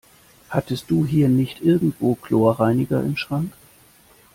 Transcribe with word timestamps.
Hattest 0.49 0.89
du 0.89 1.05
hier 1.05 1.29
nicht 1.29 1.61
irgendwo 1.61 2.15
Chlorreiniger 2.15 3.03
im 3.03 3.17
Schrank? 3.17 3.53